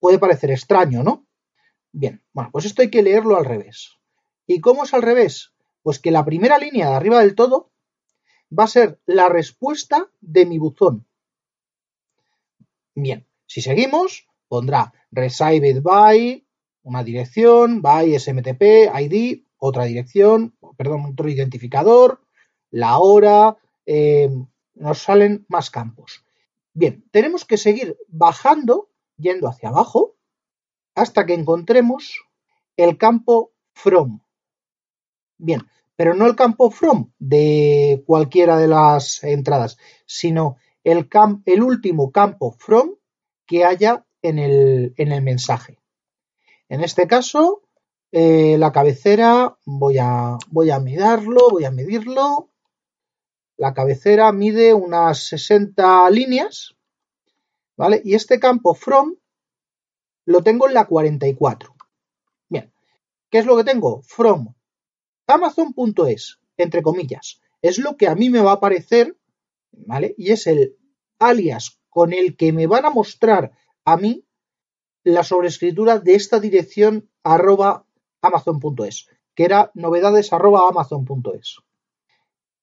puede 0.00 0.18
parecer 0.18 0.50
extraño, 0.50 1.02
¿no? 1.02 1.26
Bien, 1.92 2.22
bueno, 2.32 2.50
pues 2.52 2.64
esto 2.64 2.82
hay 2.82 2.90
que 2.90 3.02
leerlo 3.02 3.36
al 3.36 3.44
revés. 3.44 3.98
¿Y 4.46 4.60
cómo 4.60 4.84
es 4.84 4.94
al 4.94 5.02
revés? 5.02 5.52
Pues 5.82 5.98
que 5.98 6.10
la 6.10 6.24
primera 6.24 6.58
línea 6.58 6.88
de 6.88 6.94
arriba 6.94 7.20
del 7.20 7.34
todo 7.34 7.70
va 8.56 8.64
a 8.64 8.68
ser 8.68 8.98
la 9.04 9.28
respuesta 9.28 10.10
de 10.20 10.46
mi 10.46 10.58
buzón. 10.58 11.06
Bien, 12.94 13.26
si 13.46 13.60
seguimos, 13.60 14.26
pondrá 14.48 14.92
received 15.10 15.82
by 15.82 16.46
una 16.82 17.04
dirección, 17.04 17.82
by 17.82 18.18
SMTP, 18.18 18.90
ID, 18.98 19.44
otra 19.58 19.84
dirección, 19.84 20.56
perdón, 20.76 21.04
otro 21.12 21.28
identificador, 21.28 22.22
la 22.70 22.98
hora, 22.98 23.58
eh, 23.84 24.30
nos 24.78 25.02
salen 25.02 25.44
más 25.48 25.70
campos. 25.70 26.24
Bien, 26.72 27.04
tenemos 27.10 27.44
que 27.44 27.56
seguir 27.56 27.96
bajando, 28.08 28.90
yendo 29.16 29.48
hacia 29.48 29.68
abajo, 29.68 30.16
hasta 30.94 31.26
que 31.26 31.34
encontremos 31.34 32.24
el 32.76 32.96
campo 32.96 33.52
from. 33.72 34.20
Bien, 35.36 35.62
pero 35.96 36.14
no 36.14 36.26
el 36.26 36.36
campo 36.36 36.70
from 36.70 37.12
de 37.18 38.02
cualquiera 38.06 38.56
de 38.56 38.68
las 38.68 39.22
entradas, 39.24 39.78
sino 40.06 40.56
el, 40.84 41.08
el 41.44 41.62
último 41.62 42.12
campo 42.12 42.52
from 42.52 42.94
que 43.46 43.64
haya 43.64 44.06
en 44.22 44.38
el, 44.38 44.94
en 44.96 45.12
el 45.12 45.22
mensaje. 45.22 45.78
En 46.68 46.82
este 46.82 47.06
caso, 47.06 47.62
eh, 48.12 48.56
la 48.58 48.72
cabecera, 48.72 49.56
voy 49.64 49.98
a, 49.98 50.36
voy 50.50 50.70
a 50.70 50.78
mirarlo, 50.78 51.50
voy 51.50 51.64
a 51.64 51.70
medirlo. 51.70 52.50
La 53.58 53.74
cabecera 53.74 54.30
mide 54.30 54.72
unas 54.72 55.26
60 55.26 56.08
líneas, 56.10 56.76
¿vale? 57.76 58.00
Y 58.04 58.14
este 58.14 58.38
campo 58.38 58.72
from 58.72 59.16
lo 60.26 60.44
tengo 60.44 60.68
en 60.68 60.74
la 60.74 60.86
44. 60.86 61.74
Bien, 62.48 62.72
¿qué 63.28 63.38
es 63.38 63.46
lo 63.46 63.56
que 63.56 63.64
tengo? 63.64 64.00
From 64.02 64.54
Amazon.es, 65.26 66.38
entre 66.56 66.82
comillas. 66.82 67.40
Es 67.60 67.78
lo 67.78 67.96
que 67.96 68.06
a 68.06 68.14
mí 68.14 68.30
me 68.30 68.40
va 68.40 68.52
a 68.52 68.54
aparecer, 68.54 69.18
¿vale? 69.72 70.14
Y 70.16 70.30
es 70.30 70.46
el 70.46 70.76
alias 71.18 71.80
con 71.88 72.12
el 72.12 72.36
que 72.36 72.52
me 72.52 72.68
van 72.68 72.84
a 72.84 72.90
mostrar 72.90 73.50
a 73.84 73.96
mí 73.96 74.24
la 75.02 75.24
sobrescritura 75.24 75.98
de 75.98 76.14
esta 76.14 76.38
dirección 76.38 77.10
arroba 77.24 77.86
amazon.es, 78.22 79.08
que 79.34 79.44
era 79.44 79.72
novedades 79.74 80.32
arroba 80.32 80.68
amazon.es. 80.68 81.56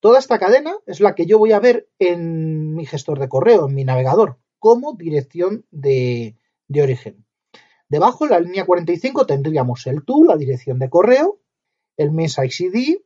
Toda 0.06 0.20
esta 0.20 0.38
cadena 0.38 0.78
es 0.86 1.00
la 1.00 1.16
que 1.16 1.26
yo 1.26 1.40
voy 1.40 1.52
a 1.52 1.60
ver 1.60 1.90
en 1.98 2.76
mi 2.76 2.86
gestor 2.86 3.18
de 3.18 3.28
correo, 3.28 3.68
en 3.68 3.74
mi 3.74 3.86
navegador, 3.86 4.38
como 4.60 4.94
dirección 4.94 5.66
de, 5.72 6.38
origen. 6.80 7.26
Debajo, 7.90 8.26
en 8.26 8.30
la 8.30 8.40
línea 8.40 8.68
45, 8.68 9.26
tendríamos 9.26 9.88
el 9.88 10.06
to, 10.06 10.24
la 10.24 10.38
dirección 10.38 10.78
de 10.78 10.92
correo, 10.92 11.40
el 11.98 12.12
message 12.12 12.66
ID, 12.66 12.98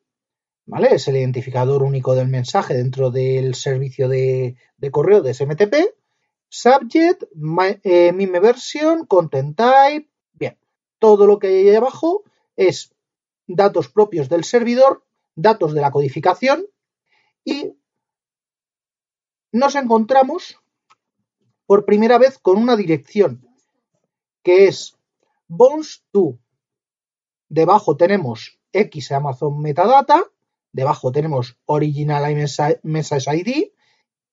¿vale? 0.65 0.89
Es 0.91 1.08
el 1.08 1.15
identificador 1.15 1.84
único 1.84 2.15
del 2.15 2.27
mensaje 2.27 2.74
dentro 2.74 3.12
del 3.12 3.56
servicio 3.56 4.10
de, 4.10 4.58
correo 4.91 5.22
de 5.22 5.34
SMTP. 5.34 5.75
Subject, 6.50 7.24
eh, 7.84 8.12
mime 8.12 8.41
version, 8.41 9.06
content 9.06 9.56
type. 9.56 10.10
Bien, 10.34 10.58
todo 11.00 11.27
lo 11.27 11.39
que 11.39 11.48
hay 11.48 11.70
ahí 11.70 11.75
abajo 11.75 12.25
es 12.58 12.94
datos 13.48 13.88
propios 13.88 14.27
del 14.27 14.44
servidor, 14.44 15.06
datos 15.34 15.74
de 15.74 15.79
la 15.79 15.91
codificación 15.91 16.65
y 17.43 17.74
nos 19.51 19.75
encontramos 19.75 20.58
por 21.65 21.86
primera 21.86 22.17
vez 22.17 22.38
con 22.39 22.58
una 22.58 22.75
dirección 22.75 23.48
que 24.43 24.67
es 24.67 24.98
bones 25.48 26.03
to. 26.12 26.39
Debajo 27.48 27.98
tenemos 27.98 28.60
X 28.72 29.12
Amazon 29.12 29.62
Metadata, 29.62 30.24
debajo 30.72 31.12
tenemos 31.12 31.58
Original 31.65 32.24
Message 32.84 33.36
ID 33.36 33.72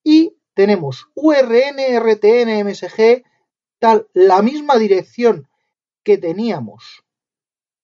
y 0.04 0.36
tenemos 0.54 1.08
URN, 1.14 1.78
RTN, 1.98 2.64
MSG, 2.64 3.25
tal, 3.78 4.08
la 4.14 4.42
misma 4.42 4.76
dirección 4.78 5.48
que 6.02 6.18
teníamos. 6.18 7.04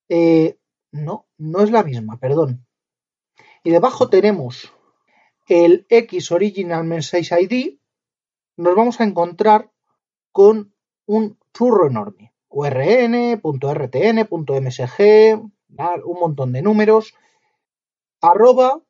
Eh, 0.09 0.59
no, 0.93 1.27
no 1.39 1.61
es 1.63 1.71
la 1.71 1.83
misma, 1.83 2.19
perdón. 2.19 2.67
Y 3.65 3.71
debajo 3.71 4.09
tenemos 4.09 4.73
el 5.47 5.87
X 5.89 6.33
Original 6.33 6.85
Message 6.85 7.41
ID. 7.41 7.79
Nos 8.57 8.75
vamos 8.75 9.01
a 9.01 9.05
encontrar 9.05 9.71
con 10.31 10.75
un 11.07 11.39
churro 11.53 11.89
enorme. 11.89 12.33
URN.rtn.msg, 12.49 13.43
un 16.05 16.21
montón 16.21 16.53
de 16.53 16.63
números, 16.63 17.15
arroba 18.21 18.81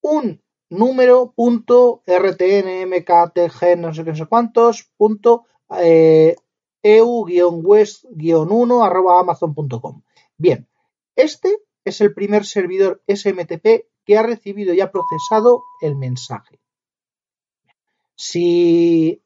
un 0.00 0.42
número 0.68 1.32
punto 1.36 2.02
rtn 2.06 2.86
mktg 2.86 3.76
no 3.76 3.94
sé 3.94 4.04
qué 4.04 4.10
no 4.10 4.16
sé 4.16 4.26
cuántos 4.26 4.90
punto 4.96 5.44
eh, 5.78 6.34
eu-west-1 6.82 8.84
arroba 8.84 9.20
amazon.com. 9.20 10.02
Bien, 10.36 10.66
este 11.14 11.56
es 11.84 12.00
el 12.00 12.12
primer 12.12 12.44
servidor 12.44 13.00
SMTP 13.06 13.91
que 14.04 14.16
ha 14.16 14.22
recibido 14.22 14.74
y 14.74 14.80
ha 14.80 14.90
procesado 14.90 15.62
el 15.80 15.96
mensaje. 15.96 16.58
Si 18.16 19.22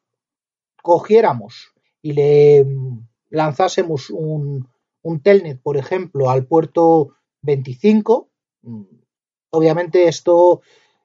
cogiéramos 0.83 1.73
y 2.03 2.13
le 2.13 2.67
lanzásemos 3.31 4.11
un, 4.11 4.69
un 5.03 5.21
telnet, 5.21 5.61
por 5.61 5.77
ejemplo, 5.77 6.31
al 6.31 6.47
puerto 6.47 7.17
25, 7.43 8.29
obviamente 9.51 10.09
esto, 10.09 10.63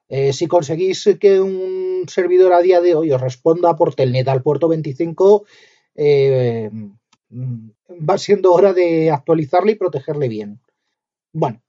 eh, 0.09 0.33
si 0.33 0.47
conseguís 0.47 1.09
que 1.19 1.39
un 1.39 2.05
servidor 2.07 2.53
a 2.53 2.61
día 2.61 2.81
de 2.81 2.95
hoy 2.95 3.11
os 3.11 3.21
responda 3.21 3.75
por 3.75 3.95
telnet 3.95 4.27
al 4.27 4.41
puerto 4.41 4.67
25, 4.67 5.45
eh, 5.95 6.69
va 7.31 8.17
siendo 8.17 8.53
hora 8.53 8.73
de 8.73 9.11
actualizarle 9.11 9.73
y 9.73 9.75
protegerle 9.75 10.27
bien. 10.27 10.59
Bueno, 11.33 11.61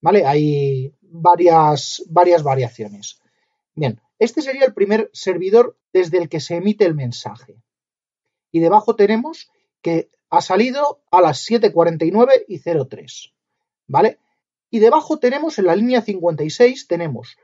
¿Vale? 0.00 0.24
Hay 0.24 0.94
varias, 1.02 2.04
varias 2.08 2.42
variaciones. 2.42 3.20
Bien, 3.74 4.00
este 4.18 4.40
sería 4.42 4.64
el 4.64 4.74
primer 4.74 5.10
servidor 5.12 5.76
desde 5.92 6.18
el 6.18 6.28
que 6.28 6.40
se 6.40 6.56
emite 6.56 6.84
el 6.86 6.94
mensaje. 6.94 7.62
Y 8.50 8.60
debajo 8.60 8.96
tenemos 8.96 9.50
que 9.82 10.10
ha 10.30 10.40
salido 10.40 11.02
a 11.10 11.20
las 11.20 11.46
7.49 11.48 12.44
y 12.48 12.58
03. 12.58 13.32
¿Vale? 13.86 14.18
Y 14.70 14.80
debajo 14.80 15.18
tenemos 15.18 15.58
en 15.58 15.66
la 15.66 15.76
línea 15.76 16.02
56 16.02 16.86
tenemos 16.86 17.36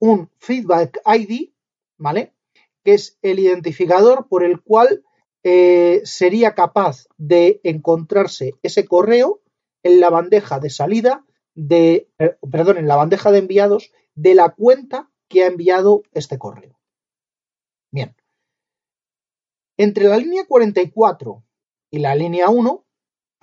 un 0.00 0.30
feedback 0.38 1.00
ID, 1.06 1.50
¿vale? 1.96 2.34
Que 2.82 2.94
es 2.94 3.18
el 3.22 3.38
identificador 3.38 4.28
por 4.28 4.44
el 4.44 4.60
cual 4.60 5.04
eh, 5.42 6.00
sería 6.04 6.54
capaz 6.54 7.06
de 7.16 7.60
encontrarse 7.62 8.52
ese 8.62 8.86
correo 8.86 9.40
en 9.82 10.00
la 10.00 10.10
bandeja 10.10 10.58
de 10.58 10.70
salida 10.70 11.24
de, 11.54 12.08
eh, 12.18 12.36
perdón, 12.50 12.78
en 12.78 12.88
la 12.88 12.96
bandeja 12.96 13.30
de 13.30 13.38
enviados 13.38 13.92
de 14.14 14.34
la 14.34 14.50
cuenta 14.50 15.10
que 15.28 15.44
ha 15.44 15.46
enviado 15.46 16.02
este 16.12 16.38
correo. 16.38 16.78
Bien. 17.90 18.14
Entre 19.76 20.04
la 20.04 20.16
línea 20.16 20.44
44 20.46 21.44
y 21.90 21.98
la 21.98 22.14
línea 22.14 22.48
1 22.48 22.83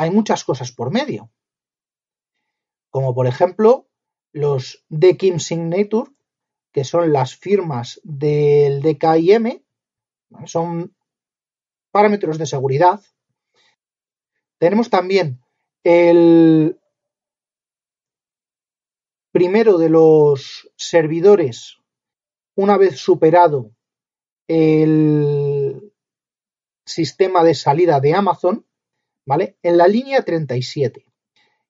hay 0.02 0.10
muchas 0.10 0.44
cosas 0.44 0.72
por 0.72 0.92
medio. 0.92 1.30
Como 2.90 3.14
por 3.14 3.28
ejemplo 3.28 3.88
los 4.34 4.84
DKIM 4.90 5.40
Signature, 5.40 6.10
que 6.72 6.84
son 6.84 7.14
las 7.14 7.36
firmas 7.36 8.02
del 8.04 8.82
DKIM, 8.82 9.62
son 10.46 10.96
parámetros 11.92 12.40
de 12.40 12.48
seguridad. 12.48 13.00
Tenemos 14.58 14.90
también 14.90 15.40
el 15.84 16.80
primero 19.32 19.78
de 19.78 19.90
los 19.90 20.68
servidores, 20.78 21.78
una 22.56 22.76
vez 22.78 22.98
superado 22.98 23.76
el 24.48 25.94
sistema 26.88 27.44
de 27.44 27.54
salida 27.54 28.00
de 28.00 28.16
Amazon, 28.16 28.66
¿vale? 29.32 29.56
En 29.64 29.78
la 29.78 29.88
línea 29.88 30.26
37. 30.26 31.06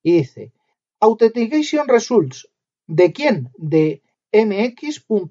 Y 0.02 0.14
dice, 0.14 0.52
Authentication 1.00 1.88
Results. 1.88 2.50
¿De 2.88 3.14
quién? 3.14 3.52
De 3.56 4.02
mx.google.com, 4.34 5.22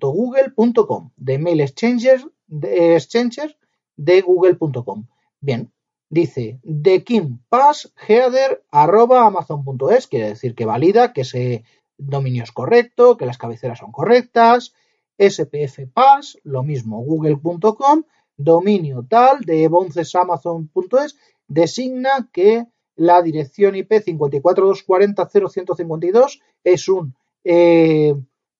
de 1.16 1.38
Mail 1.40 1.60
Exchanger, 1.60 2.20
de, 2.46 2.94
exchanger 2.94 3.58
de 3.96 4.20
google.com. 4.20 5.08
Bien, 5.40 5.72
dice 6.08 6.60
de 6.62 7.02
Kim 7.02 7.40
Pass 7.48 7.92
header 8.06 8.62
arroba 8.70 9.26
amazon.es, 9.26 10.06
quiere 10.06 10.28
decir 10.28 10.54
que 10.54 10.66
valida 10.66 11.12
que 11.12 11.22
ese 11.22 11.64
dominio 11.98 12.44
es 12.44 12.52
correcto, 12.52 13.16
que 13.16 13.26
las 13.26 13.38
cabeceras 13.38 13.80
son 13.80 13.90
correctas. 13.90 14.72
SPF 15.18 15.80
Pass, 15.92 16.38
lo 16.44 16.62
mismo, 16.62 17.02
google.com, 17.02 18.04
dominio 18.36 19.04
tal 19.08 19.40
de 19.40 19.66
boncesamazon.es, 19.66 21.16
designa 21.50 22.30
que 22.32 22.66
la 22.96 23.20
dirección 23.22 23.76
IP 23.76 23.92
54240.0152 23.92 26.40
es 26.64 26.88
un 26.88 27.14
eh, 27.44 28.14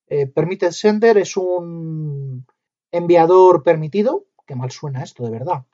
eh, 0.09 0.26
permitted 0.26 0.72
sender, 0.72 1.16
es 1.18 1.37
un 1.37 2.46
enviador 2.90 3.62
permitido, 3.62 4.24
que 4.46 4.57
mal 4.57 4.72
suena 4.72 5.03
esto 5.03 5.24
de 5.24 5.31
verdad, 5.31 5.66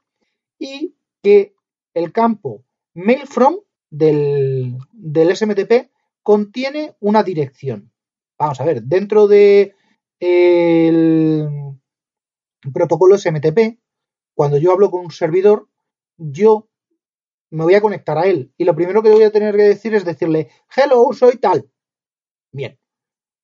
y 0.59 0.97
que 1.23 1.55
el 1.95 2.11
campo 2.13 2.65
mail 2.93 3.27
from 3.27 3.57
del, 3.91 4.77
SMTP 5.35 5.91
contiene 6.23 6.97
una 7.01 7.23
dirección. 7.23 7.91
Vamos 8.39 8.61
a 8.61 8.65
ver, 8.65 8.83
dentro 8.83 9.27
de 9.27 9.75
el 10.21 11.49
protocolo 12.75 13.17
SMTP, 13.17 13.79
cuando 14.35 14.59
yo 14.59 14.73
hablo 14.73 14.91
con 14.91 15.07
un 15.07 15.11
servidor, 15.11 15.71
yo 16.19 16.69
me 17.51 17.65
voy 17.65 17.75
a 17.75 17.81
conectar 17.81 18.19
a 18.19 18.27
él 18.27 18.53
y 18.57 18.65
lo 18.65 18.75
primero 18.75 19.03
que 19.03 19.11
voy 19.11 19.23
a 19.23 19.33
tener 19.33 19.57
que 19.57 19.63
decir 19.63 19.95
es 19.95 20.05
decirle, 20.05 20.51
hello, 20.77 21.13
soy 21.13 21.37
tal. 21.39 21.71
Bien, 22.53 22.79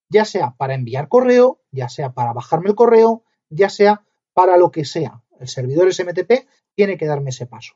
ya 0.09 0.25
sea 0.25 0.55
para 0.57 0.75
enviar 0.75 1.09
correo, 1.09 1.61
ya 1.71 1.89
sea 1.89 2.13
para 2.13 2.33
bajarme 2.33 2.71
el 2.71 2.75
correo, 2.75 3.25
ya 3.49 3.69
sea 3.69 4.05
para 4.33 4.57
lo 4.57 4.71
que 4.71 4.85
sea. 4.85 5.23
El 5.39 5.49
servidor 5.49 5.93
SMTP 5.93 6.47
tiene 6.75 6.97
que 6.97 7.07
darme 7.07 7.31
ese 7.31 7.47
paso. 7.47 7.75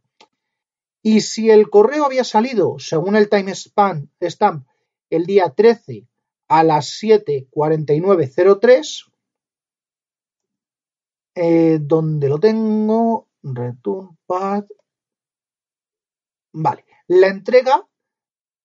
Y 1.00 1.20
si 1.20 1.50
el 1.50 1.70
correo 1.70 2.04
había 2.04 2.24
salido, 2.24 2.80
según 2.80 3.14
el 3.14 3.28
time 3.28 3.54
span 3.54 4.10
stamp, 4.20 4.66
el 5.08 5.24
día 5.24 5.50
13 5.50 6.08
a 6.48 6.64
las 6.64 7.00
7.49.03, 7.00 9.07
eh, 11.40 11.78
donde 11.80 12.28
lo 12.28 12.40
tengo, 12.40 13.28
return. 13.44 14.18
Vale, 16.52 16.84
la 17.06 17.28
entrega 17.28 17.88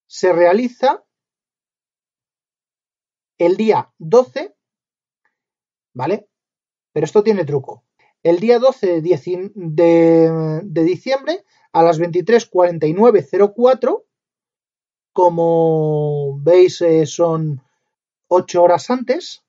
se 0.07 0.33
realiza 0.33 1.05
el 3.37 3.57
día 3.57 3.93
12, 3.99 4.55
¿vale? 5.93 6.27
Pero 6.93 7.05
esto 7.05 7.21
tiene 7.21 7.45
truco. 7.45 7.83
El 8.23 8.39
día 8.39 8.57
12 8.57 9.03
de, 9.03 10.61
diciembre 10.63 11.45
a 11.73 11.83
las 11.83 11.99
23.49.04, 11.99 14.03
como 15.11 16.39
veis 16.39 16.81
eh, 16.81 17.05
son 17.05 17.61
8 18.29 18.63
horas 18.63 18.89
antes, 18.89 19.42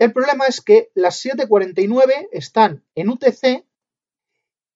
el 0.00 0.12
problema 0.12 0.46
es 0.46 0.60
que 0.62 0.90
las 0.94 1.24
7.49 1.24 2.28
están 2.32 2.82
en 2.94 3.10
UTC 3.10 3.66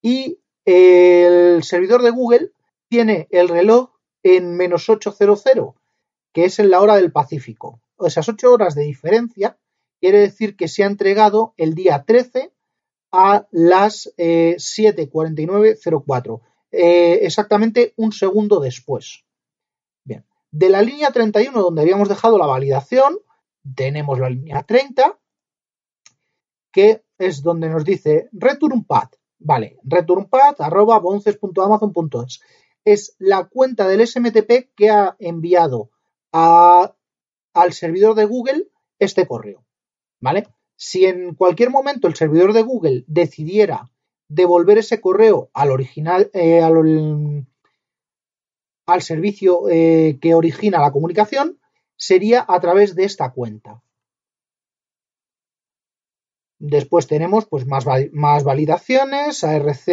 y 0.03 0.39
el 0.67 1.65
servidor 1.65 2.03
de 2.03 2.11
Google 2.11 2.53
tiene 2.91 3.27
el 3.31 3.49
reloj 3.49 3.89
en 4.23 4.55
menos 4.55 4.91
800, 4.91 5.43
que 6.31 6.45
es 6.45 6.59
en 6.59 6.71
la 6.71 6.83
hora 6.83 6.97
del 6.97 7.11
Pacífico. 7.11 7.81
Esas 8.01 8.29
ocho 8.29 8.53
horas 8.53 8.75
de 8.75 8.83
diferencia 8.83 9.57
quiere 9.99 10.19
decir 10.19 10.57
que 10.57 10.69
se 10.69 10.85
ha 10.85 10.89
entregado 10.89 11.55
el 11.57 11.75
día 11.75 12.05
13 12.07 12.53
a 13.11 13.47
las 13.51 14.13
7.49.04, 14.19 16.41
eh, 16.71 17.21
exactamente 17.23 17.95
un 17.97 18.13
segundo 18.13 18.61
después. 18.61 19.25
Bien, 20.05 20.27
de 20.51 20.69
la 20.69 20.83
línea 20.83 21.13
31 21.13 21.63
donde 21.63 21.81
habíamos 21.81 22.11
dejado 22.11 22.37
la 22.37 22.45
validación, 22.45 23.21
tenemos 23.75 24.19
la 24.19 24.31
línea 24.31 24.63
30, 24.63 25.19
que 26.73 27.05
es 27.19 27.43
donde 27.43 27.69
nos 27.69 27.85
dice 27.85 28.29
return 28.33 28.85
path. 28.85 29.15
Vale, 29.39 29.79
returnpath 29.85 30.61
arroba 30.61 30.99
bonces.amazon.es. 30.99 32.41
Es 32.85 33.15
la 33.19 33.45
cuenta 33.45 33.87
del 33.89 34.07
SMTP 34.07 34.75
que 34.75 34.91
ha 34.91 35.17
enviado 35.19 35.91
al 36.33 37.73
servidor 37.73 38.15
de 38.15 38.25
Google 38.25 38.69
este 38.99 39.27
correo. 39.27 39.65
¿Vale? 40.21 40.49
Si 40.77 41.05
en 41.05 41.35
cualquier 41.35 41.71
momento 41.71 42.09
el 42.09 42.15
servidor 42.15 42.53
de 42.53 42.63
Google 42.63 43.05
decidiera 43.07 43.91
devolver 44.29 44.79
ese 44.79 45.01
correo 45.01 45.51
al 45.53 45.71
original, 45.71 46.31
eh, 46.33 46.63
al, 46.63 47.47
al, 48.87 49.03
servicio 49.03 49.69
eh, 49.69 50.19
que 50.21 50.35
origina 50.35 50.81
la 50.81 50.91
comunicación, 50.91 51.61
sería 51.97 52.45
a 52.47 52.61
través 52.61 52.95
de 52.95 53.05
esta 53.05 53.31
cuenta. 53.33 53.83
Después 56.59 57.07
tenemos 57.07 57.47
pues, 57.47 57.67
más, 57.67 57.85
validaciones, 58.45 59.45
ARC 59.45 59.89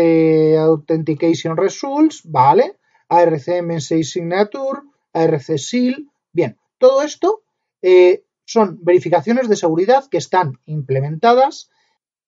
Authentication 0.58 1.58
Results, 1.58 2.22
¿vale? 2.24 2.78
ARC 3.10 3.62
Message 3.62 4.06
Signature, 4.06 4.82
ARC 5.12 5.58
SEAL. 5.58 6.10
Bien, 6.32 6.58
todo 6.78 7.02
esto 7.02 7.44
eh, 7.82 8.24
son 8.46 8.80
verificaciones 8.84 9.50
de 9.50 9.58
seguridad 9.58 10.06
que 10.10 10.18
están 10.18 10.60
implementadas 10.66 11.70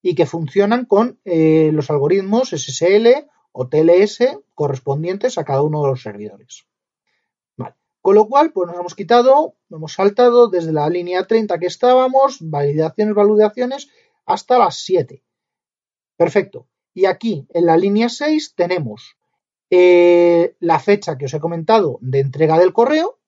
y 0.01 0.15
que 0.15 0.25
funcionan 0.25 0.85
con 0.85 1.19
eh, 1.23 1.71
los 1.71 1.89
algoritmos 1.89 2.49
SSL 2.49 3.25
o 3.53 3.69
TLS 3.69 4.39
correspondientes 4.55 5.37
a 5.37 5.45
cada 5.45 5.61
uno 5.61 5.83
de 5.83 5.87
los 5.87 6.01
servidores. 6.01 6.65
Con 8.03 8.15
lo 8.15 8.27
cual, 8.27 8.51
pues 8.51 8.67
nos 8.67 8.77
hemos 8.77 8.95
quitado, 8.95 9.55
hemos 9.69 9.93
saltado 9.93 10.49
desde 10.49 10.73
la 10.73 10.89
línea 10.89 11.25
30 11.25 11.57
que 11.57 11.67
estábamos, 11.67 12.37
validaciones, 12.41 13.15
validaciones, 13.15 13.89
hasta 14.25 14.57
las 14.57 14.75
7. 14.79 15.23
Perfecto. 16.17 16.67
Y 16.93 17.05
aquí 17.05 17.47
en 17.53 17.65
la 17.65 17.77
línea 17.77 18.09
6 18.09 18.55
tenemos 18.55 19.15
eh, 19.69 20.57
la 20.59 20.79
fecha 20.79 21.17
que 21.17 21.27
os 21.27 21.33
he 21.33 21.39
comentado 21.39 21.97
de 22.01 22.19
entrega 22.19 22.59
del 22.59 22.73
correo 22.73 23.21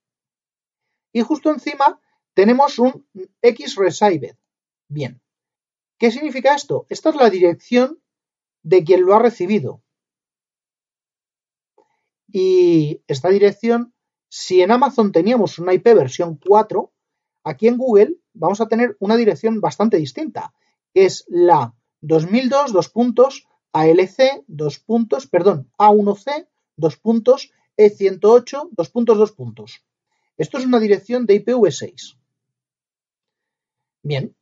y 1.13 1.21
justo 1.21 1.51
encima 1.51 2.01
tenemos 2.33 2.77
un 2.77 3.07
X 3.41 3.75
received. 3.77 4.35
Bien. 4.89 5.21
¿Qué 5.97 6.11
significa 6.11 6.53
esto? 6.53 6.85
Esta 6.89 7.11
es 7.11 7.15
la 7.15 7.29
dirección 7.29 8.01
de 8.61 8.83
quien 8.83 9.05
lo 9.05 9.15
ha 9.15 9.19
recibido. 9.19 9.81
Y 12.27 13.01
esta 13.07 13.29
dirección, 13.29 13.94
si 14.37 14.61
en 14.61 14.69
Amazon 14.69 15.13
teníamos 15.13 15.59
una 15.59 15.73
IP 15.73 15.85
versión 15.95 16.35
4, 16.35 16.91
aquí 17.45 17.69
en 17.69 17.77
Google 17.77 18.17
vamos 18.33 18.59
a 18.59 18.67
tener 18.67 18.97
una 18.99 19.15
dirección 19.15 19.61
bastante 19.61 19.95
distinta 19.95 20.53
es 20.93 21.23
la 21.29 21.73
2002, 22.01 22.73
dos 22.73 22.89
puntos, 22.89 23.47
ALC, 23.71 24.43
dos 24.47 24.79
puntos, 24.79 25.27
perdón, 25.27 25.71
A1C, 25.77 26.49
dos 26.75 26.97
puntos, 26.97 27.53
E108, 27.77 28.71
dos 28.71 28.89
puntos, 28.89 29.17
dos 29.17 29.31
puntos. 29.31 29.85
Esto 30.35 30.57
es 30.57 30.65
una 30.65 30.81
dirección 30.81 31.25
de 31.25 31.41
IPv6. 31.41 32.17
Bien, 34.03 34.35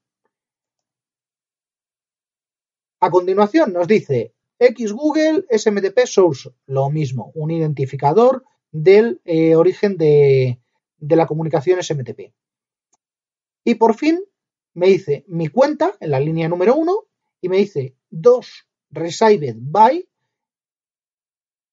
A 2.99 3.09
continuación 3.09 3.73
nos 3.73 3.87
dice 3.87 4.35
X 4.59 4.91
Google 4.93 5.45
SMTP 5.49 6.05
Source, 6.05 6.51
lo 6.67 6.91
mismo, 6.91 7.31
un 7.33 7.49
identificador 7.49 8.43
del 8.71 9.19
eh, 9.25 9.55
origen 9.55 9.97
de, 9.97 10.59
de 10.97 11.15
la 11.15 11.25
comunicación 11.25 11.81
SMTP. 11.81 12.31
Y 13.63 13.75
por 13.75 13.95
fin 13.95 14.23
me 14.73 14.87
dice 14.87 15.25
mi 15.27 15.47
cuenta 15.47 15.95
en 15.99 16.11
la 16.11 16.19
línea 16.19 16.47
número 16.47 16.75
1 16.75 16.95
y 17.41 17.49
me 17.49 17.57
dice 17.57 17.95
2 18.11 18.67
received 18.91 19.55
by 19.57 20.07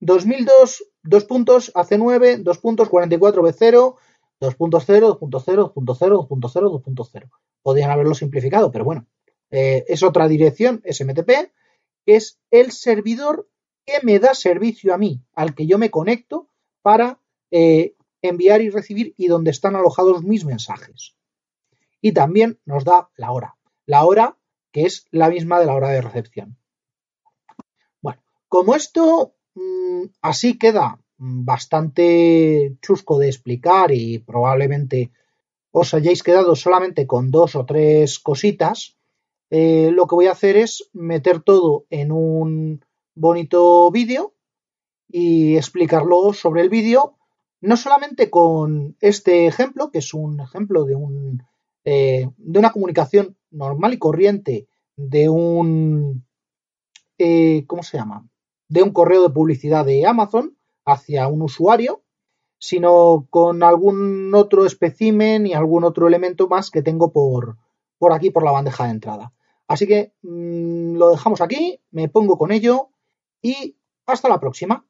2002 0.01 0.85
2 1.03 1.25
puntos 1.25 1.73
AC9 1.75 2.43
2 2.43 2.59
puntos 2.59 2.89
44 2.89 3.43
B0 3.43 3.97
2.0, 4.41 5.19
2.0, 5.19 5.75
2.0, 5.75 6.29
2.0, 6.29 6.83
2.0. 6.85 7.31
Podrían 7.63 7.91
haberlo 7.91 8.15
simplificado, 8.15 8.71
pero 8.71 8.85
bueno, 8.85 9.07
eh, 9.51 9.85
es 9.89 10.03
otra 10.03 10.29
dirección, 10.29 10.83
SMTP, 10.85 11.51
que 12.07 12.17
es 12.17 12.39
el 12.51 12.73
servidor 12.73 13.49
que 13.85 13.99
me 14.03 14.19
da 14.19 14.35
servicio 14.35 14.95
a 14.95 14.99
mí, 14.99 15.23
al 15.33 15.55
que 15.55 15.67
yo 15.67 15.79
me 15.79 15.91
conecto 15.91 16.49
para 16.83 17.21
eh, 17.51 17.97
enviar 18.23 18.61
y 18.63 18.71
recibir 18.71 19.15
y 19.17 19.27
donde 19.27 19.51
están 19.51 19.75
alojados 19.77 20.23
mis 20.23 20.45
mensajes. 20.45 21.17
Y 22.01 22.13
también 22.13 22.61
nos 22.65 22.85
da 22.85 23.11
la 23.17 23.33
hora. 23.33 23.57
La 23.87 24.05
hora 24.05 24.39
que 24.71 24.83
es 24.83 25.07
la 25.11 25.31
misma 25.31 25.59
de 25.59 25.67
la 25.67 25.75
hora 25.75 25.89
de 25.89 26.03
recepción. 26.03 26.59
Bueno, 28.01 28.23
como 28.49 28.75
esto 28.75 29.35
así 30.21 30.59
queda 30.59 30.99
bastante 31.19 32.77
chusco 32.81 33.19
de 33.19 33.29
explicar 33.29 33.93
y 33.93 34.19
probablemente 34.19 35.11
os 35.71 35.93
hayáis 35.95 36.23
quedado 36.23 36.57
solamente 36.57 37.07
con 37.07 37.31
dos 37.31 37.55
o 37.55 37.65
tres 37.65 38.19
cositas, 38.19 38.97
eh, 39.51 39.91
lo 39.93 40.07
que 40.07 40.15
voy 40.15 40.27
a 40.27 40.33
hacer 40.33 40.57
es 40.57 40.89
meter 40.93 41.41
todo 41.41 41.87
en 41.91 42.13
un 42.13 42.85
bonito 43.15 43.91
vídeo 43.91 44.35
y 45.09 45.57
explicarlo 45.57 46.33
sobre 46.33 46.63
el 46.63 46.69
vídeo, 46.69 47.17
no 47.61 47.77
solamente 47.77 48.31
con 48.31 48.97
este 49.01 49.47
ejemplo, 49.47 49.91
que 49.91 49.99
es 49.99 50.15
un 50.15 50.41
ejemplo 50.41 50.85
de, 50.85 50.95
un, 50.95 51.43
eh, 51.85 52.29
de 52.37 52.59
una 52.59 52.73
comunicación 52.73 53.37
normal 53.51 53.95
y 53.95 53.99
corriente 53.99 54.69
de 54.97 55.29
un, 55.29 56.25
eh, 57.17 57.65
¿cómo 57.67 57.83
se 57.83 57.97
llama? 57.97 58.29
De 58.69 58.83
un 58.83 58.93
correo 58.93 59.23
de 59.23 59.35
publicidad 59.35 59.85
de 59.85 60.07
Amazon, 60.07 60.57
hacia 60.85 61.29
un 61.29 61.43
usuario, 61.43 62.03
sino 62.59 63.27
con 63.31 63.63
algún 63.63 64.35
otro 64.35 64.67
espécimen 64.67 65.47
y 65.47 65.55
algún 65.55 65.85
otro 65.85 66.09
elemento 66.09 66.49
más 66.49 66.71
que 66.71 66.83
tengo 66.83 67.13
por, 67.13 67.57
por 67.99 68.13
aquí, 68.13 68.31
por 68.31 68.45
la 68.45 68.53
bandeja 68.53 68.85
de 68.85 68.91
entrada. 68.91 69.33
Así 69.67 69.87
que 69.87 70.13
mmm, 70.23 70.97
lo 70.97 71.11
dejamos 71.11 71.41
aquí, 71.41 71.81
me 71.91 72.09
pongo 72.09 72.39
con 72.39 72.53
ello 72.53 72.89
y 73.43 73.77
hasta 74.07 74.29
la 74.29 74.41
próxima. 74.41 74.85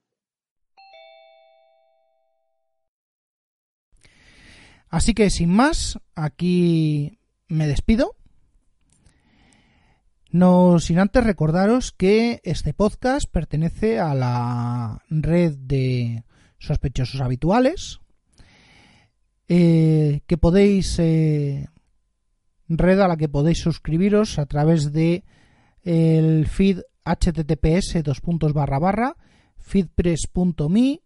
Así 4.88 5.12
que 5.12 5.28
sin 5.28 5.50
más, 5.50 5.98
aquí 6.14 7.18
me 7.48 7.66
despido. 7.66 8.17
No 10.30 10.78
sin 10.78 10.98
antes 10.98 11.24
recordaros 11.24 11.90
que 11.90 12.42
este 12.44 12.74
podcast 12.74 13.30
pertenece 13.30 13.98
a 13.98 14.14
la 14.14 15.02
red 15.08 15.56
de 15.56 16.24
sospechosos 16.58 17.22
habituales, 17.22 18.00
eh, 19.48 20.20
que 20.26 20.36
podéis 20.36 20.98
eh, 20.98 21.68
red 22.68 23.00
a 23.00 23.08
la 23.08 23.16
que 23.16 23.30
podéis 23.30 23.60
suscribiros 23.60 24.38
a 24.38 24.44
través 24.44 24.92
de 24.92 25.24
el 25.82 26.46
feed 26.46 26.80
https 27.04 28.02
dos 28.04 28.20
puntos 28.20 28.52
barra 28.52 28.78
barra 28.78 29.16
feedpress.me 29.56 31.00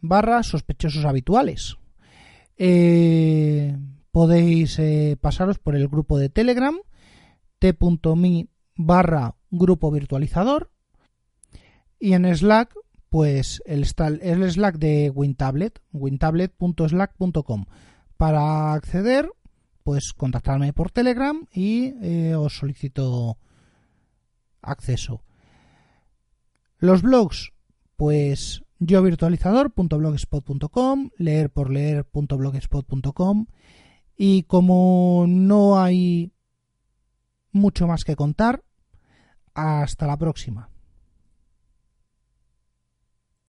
barra 0.00 0.42
sospechosos 0.42 1.04
habituales. 1.04 1.76
Eh, 2.56 3.76
podéis 4.10 4.80
pasaros 5.20 5.58
por 5.58 5.76
el 5.76 5.86
grupo 5.88 6.18
de 6.18 6.30
Telegram 6.30 6.78
t.me 7.58 8.48
barra 8.76 9.36
grupo 9.50 9.90
virtualizador 9.90 10.70
y 11.98 12.14
en 12.14 12.34
Slack 12.34 12.74
pues 13.14 13.62
el, 13.64 13.86
Slack 13.86 14.78
de 14.78 15.08
WinTablet, 15.08 15.80
wintablet.slack.com. 15.92 17.66
Para 18.16 18.72
acceder, 18.72 19.30
pues 19.84 20.12
contactarme 20.12 20.72
por 20.72 20.90
Telegram 20.90 21.46
y 21.52 21.94
eh, 22.02 22.34
os 22.34 22.56
solicito 22.56 23.38
acceso. 24.62 25.22
Los 26.78 27.02
blogs, 27.02 27.52
pues 27.96 28.64
yovirtualizador.blogspot.com, 28.80 31.10
leerporleer.blogspot.com 31.16 33.46
y 34.16 34.42
como 34.42 35.26
no 35.28 35.80
hay 35.80 36.32
mucho 37.54 37.86
más 37.86 38.04
que 38.04 38.16
contar, 38.16 38.62
hasta 39.54 40.06
la 40.06 40.18
próxima. 40.18 40.68